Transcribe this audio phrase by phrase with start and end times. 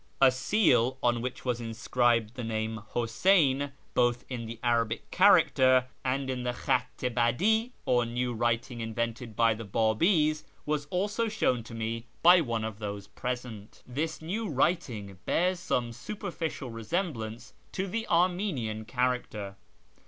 [0.19, 6.27] A seal, on which was inscribed the name Huseyn, both in the Arabic character and
[6.27, 11.61] in the Khatt i hadi, or new writing invented by the Babis, was also shown
[11.65, 13.83] to me by one of those present.
[13.85, 19.55] This new writing bears some superficial resemblance to the Armenian character.